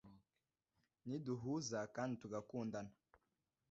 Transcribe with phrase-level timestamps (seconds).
[1.05, 2.91] niduhuza kandi tugakundana,